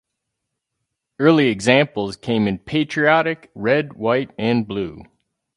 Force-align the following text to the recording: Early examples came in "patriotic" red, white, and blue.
Early 1.19 1.49
examples 1.49 2.15
came 2.15 2.47
in 2.47 2.57
"patriotic" 2.57 3.51
red, 3.53 3.93
white, 3.93 4.31
and 4.35 4.67
blue. 4.67 5.03